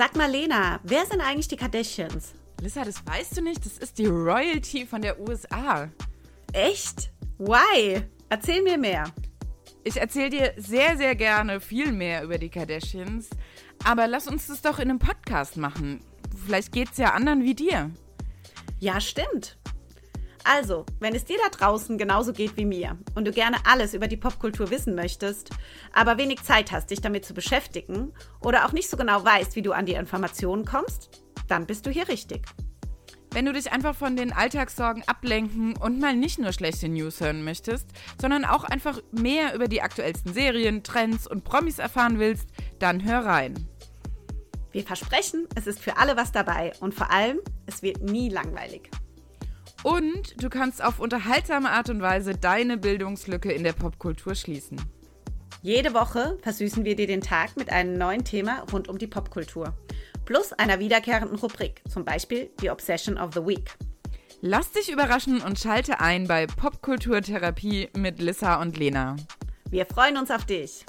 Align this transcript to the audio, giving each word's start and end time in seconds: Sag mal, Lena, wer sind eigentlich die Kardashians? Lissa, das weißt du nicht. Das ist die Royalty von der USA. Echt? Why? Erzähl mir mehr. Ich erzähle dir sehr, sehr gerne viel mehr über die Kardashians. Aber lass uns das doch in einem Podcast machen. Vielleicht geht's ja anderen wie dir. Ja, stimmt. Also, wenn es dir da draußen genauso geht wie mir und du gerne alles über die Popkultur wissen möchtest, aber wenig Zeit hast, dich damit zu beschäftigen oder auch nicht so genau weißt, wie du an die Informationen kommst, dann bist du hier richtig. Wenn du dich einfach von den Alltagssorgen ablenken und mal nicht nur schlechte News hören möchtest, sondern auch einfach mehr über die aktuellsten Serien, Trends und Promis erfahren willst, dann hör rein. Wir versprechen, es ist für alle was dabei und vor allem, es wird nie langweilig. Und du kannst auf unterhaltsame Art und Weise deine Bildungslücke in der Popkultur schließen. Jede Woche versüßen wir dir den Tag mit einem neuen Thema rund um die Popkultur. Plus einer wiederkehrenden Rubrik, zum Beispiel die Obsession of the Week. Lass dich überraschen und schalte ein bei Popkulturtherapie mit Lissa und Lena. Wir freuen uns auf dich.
Sag 0.00 0.16
mal, 0.16 0.30
Lena, 0.30 0.80
wer 0.82 1.04
sind 1.04 1.20
eigentlich 1.20 1.48
die 1.48 1.58
Kardashians? 1.58 2.32
Lissa, 2.62 2.86
das 2.86 3.06
weißt 3.06 3.36
du 3.36 3.42
nicht. 3.42 3.66
Das 3.66 3.76
ist 3.76 3.98
die 3.98 4.06
Royalty 4.06 4.86
von 4.86 5.02
der 5.02 5.20
USA. 5.20 5.90
Echt? 6.54 7.12
Why? 7.36 8.00
Erzähl 8.30 8.62
mir 8.62 8.78
mehr. 8.78 9.12
Ich 9.84 9.98
erzähle 9.98 10.30
dir 10.30 10.54
sehr, 10.56 10.96
sehr 10.96 11.14
gerne 11.14 11.60
viel 11.60 11.92
mehr 11.92 12.24
über 12.24 12.38
die 12.38 12.48
Kardashians. 12.48 13.28
Aber 13.84 14.06
lass 14.06 14.26
uns 14.26 14.46
das 14.46 14.62
doch 14.62 14.78
in 14.78 14.88
einem 14.88 14.98
Podcast 14.98 15.58
machen. 15.58 16.00
Vielleicht 16.46 16.72
geht's 16.72 16.96
ja 16.96 17.12
anderen 17.12 17.44
wie 17.44 17.54
dir. 17.54 17.90
Ja, 18.78 19.02
stimmt. 19.02 19.58
Also, 20.52 20.84
wenn 20.98 21.14
es 21.14 21.24
dir 21.24 21.36
da 21.44 21.48
draußen 21.48 21.96
genauso 21.96 22.32
geht 22.32 22.56
wie 22.56 22.64
mir 22.64 22.98
und 23.14 23.24
du 23.24 23.30
gerne 23.30 23.58
alles 23.66 23.94
über 23.94 24.08
die 24.08 24.16
Popkultur 24.16 24.68
wissen 24.70 24.96
möchtest, 24.96 25.50
aber 25.92 26.18
wenig 26.18 26.42
Zeit 26.42 26.72
hast, 26.72 26.90
dich 26.90 27.00
damit 27.00 27.24
zu 27.24 27.34
beschäftigen 27.34 28.12
oder 28.40 28.66
auch 28.66 28.72
nicht 28.72 28.90
so 28.90 28.96
genau 28.96 29.24
weißt, 29.24 29.54
wie 29.54 29.62
du 29.62 29.70
an 29.70 29.86
die 29.86 29.92
Informationen 29.92 30.64
kommst, 30.64 31.22
dann 31.46 31.66
bist 31.66 31.86
du 31.86 31.90
hier 31.90 32.08
richtig. 32.08 32.42
Wenn 33.30 33.44
du 33.44 33.52
dich 33.52 33.70
einfach 33.70 33.94
von 33.94 34.16
den 34.16 34.32
Alltagssorgen 34.32 35.04
ablenken 35.06 35.76
und 35.76 36.00
mal 36.00 36.16
nicht 36.16 36.40
nur 36.40 36.52
schlechte 36.52 36.88
News 36.88 37.20
hören 37.20 37.44
möchtest, 37.44 37.86
sondern 38.20 38.44
auch 38.44 38.64
einfach 38.64 39.00
mehr 39.12 39.54
über 39.54 39.68
die 39.68 39.82
aktuellsten 39.82 40.34
Serien, 40.34 40.82
Trends 40.82 41.28
und 41.28 41.44
Promis 41.44 41.78
erfahren 41.78 42.18
willst, 42.18 42.48
dann 42.80 43.04
hör 43.04 43.24
rein. 43.24 43.68
Wir 44.72 44.82
versprechen, 44.82 45.46
es 45.54 45.68
ist 45.68 45.78
für 45.78 45.96
alle 45.96 46.16
was 46.16 46.32
dabei 46.32 46.72
und 46.80 46.92
vor 46.92 47.12
allem, 47.12 47.38
es 47.66 47.84
wird 47.84 48.02
nie 48.02 48.30
langweilig. 48.30 48.90
Und 49.82 50.42
du 50.42 50.50
kannst 50.50 50.84
auf 50.84 51.00
unterhaltsame 51.00 51.70
Art 51.70 51.88
und 51.88 52.02
Weise 52.02 52.34
deine 52.34 52.76
Bildungslücke 52.76 53.50
in 53.50 53.64
der 53.64 53.72
Popkultur 53.72 54.34
schließen. 54.34 54.80
Jede 55.62 55.94
Woche 55.94 56.38
versüßen 56.42 56.84
wir 56.84 56.96
dir 56.96 57.06
den 57.06 57.20
Tag 57.20 57.56
mit 57.56 57.70
einem 57.70 57.98
neuen 57.98 58.24
Thema 58.24 58.64
rund 58.72 58.88
um 58.88 58.98
die 58.98 59.06
Popkultur. 59.06 59.74
Plus 60.24 60.52
einer 60.52 60.78
wiederkehrenden 60.78 61.38
Rubrik, 61.38 61.82
zum 61.88 62.04
Beispiel 62.04 62.50
die 62.62 62.70
Obsession 62.70 63.18
of 63.18 63.34
the 63.34 63.44
Week. 63.46 63.76
Lass 64.42 64.72
dich 64.72 64.90
überraschen 64.90 65.42
und 65.42 65.58
schalte 65.58 66.00
ein 66.00 66.26
bei 66.26 66.46
Popkulturtherapie 66.46 67.90
mit 67.96 68.20
Lissa 68.20 68.60
und 68.60 68.78
Lena. 68.78 69.16
Wir 69.70 69.84
freuen 69.84 70.16
uns 70.16 70.30
auf 70.30 70.46
dich. 70.46 70.84